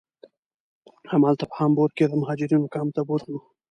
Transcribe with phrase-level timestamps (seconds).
[1.11, 3.39] همالته په هامبورګ کې یې د مهاجرینو کمپ ته بوتلو.